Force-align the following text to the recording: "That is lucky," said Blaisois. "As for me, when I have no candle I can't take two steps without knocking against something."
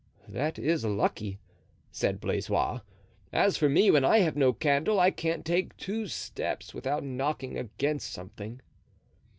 "That 0.27 0.57
is 0.57 0.83
lucky," 0.83 1.37
said 1.91 2.19
Blaisois. 2.19 2.79
"As 3.31 3.55
for 3.55 3.69
me, 3.69 3.91
when 3.91 4.03
I 4.03 4.17
have 4.21 4.35
no 4.35 4.51
candle 4.51 4.99
I 4.99 5.11
can't 5.11 5.45
take 5.45 5.77
two 5.77 6.07
steps 6.07 6.73
without 6.73 7.03
knocking 7.03 7.55
against 7.55 8.11
something." 8.11 8.61